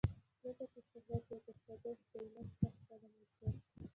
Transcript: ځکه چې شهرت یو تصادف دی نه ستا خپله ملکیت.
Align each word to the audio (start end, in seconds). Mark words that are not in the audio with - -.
ځکه 0.43 0.63
چې 0.71 0.79
شهرت 0.89 1.23
یو 1.31 1.39
تصادف 1.47 1.97
دی 2.11 2.21
نه 2.33 2.41
ستا 2.51 2.67
خپله 2.75 3.07
ملکیت. 3.13 3.55